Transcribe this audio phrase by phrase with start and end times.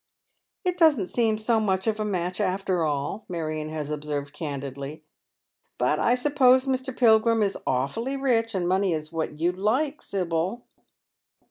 [0.65, 5.03] "It doesn't seem so much of a match after all," Marion has observed candidly."
[5.77, 6.97] But I suppose this Mr.
[6.97, 10.63] Pilgrim is awfully rich, and money is what you like, Sibyl.